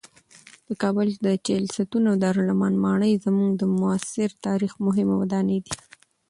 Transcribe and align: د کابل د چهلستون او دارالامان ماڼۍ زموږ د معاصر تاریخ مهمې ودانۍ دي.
د 0.67 0.69
کابل 0.81 1.07
د 1.25 1.27
چهلستون 1.45 2.03
او 2.09 2.15
دارالامان 2.23 2.73
ماڼۍ 2.83 3.13
زموږ 3.25 3.49
د 3.57 3.63
معاصر 3.79 4.29
تاریخ 4.45 4.71
مهمې 4.85 5.15
ودانۍ 5.21 5.59
دي. 5.65 5.73